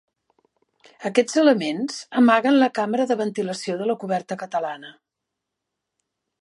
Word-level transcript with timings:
Aquests 1.09 1.35
elements 1.41 1.99
amaguen 2.21 2.57
la 2.65 2.71
càmera 2.81 3.07
de 3.13 3.19
ventilació 3.21 3.77
de 3.83 3.91
la 3.93 3.99
coberta 4.05 4.39
catalana. 4.45 4.95